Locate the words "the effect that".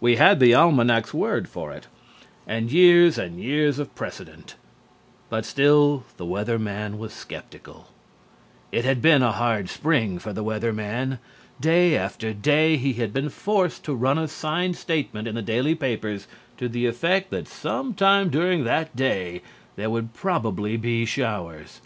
16.68-17.48